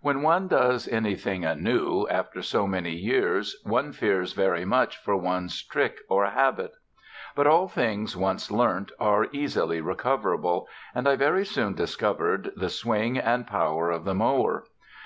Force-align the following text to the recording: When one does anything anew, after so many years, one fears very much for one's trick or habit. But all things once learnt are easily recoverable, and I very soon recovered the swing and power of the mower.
When 0.00 0.22
one 0.22 0.48
does 0.48 0.88
anything 0.88 1.44
anew, 1.44 2.06
after 2.10 2.40
so 2.40 2.66
many 2.66 2.92
years, 2.92 3.60
one 3.62 3.92
fears 3.92 4.32
very 4.32 4.64
much 4.64 4.96
for 4.96 5.14
one's 5.18 5.62
trick 5.62 5.98
or 6.08 6.24
habit. 6.24 6.72
But 7.36 7.46
all 7.46 7.68
things 7.68 8.16
once 8.16 8.50
learnt 8.50 8.90
are 8.98 9.26
easily 9.32 9.82
recoverable, 9.82 10.66
and 10.94 11.06
I 11.06 11.16
very 11.16 11.44
soon 11.44 11.74
recovered 11.74 12.52
the 12.56 12.70
swing 12.70 13.18
and 13.18 13.46
power 13.46 13.90
of 13.90 14.06
the 14.06 14.14
mower. 14.14 14.64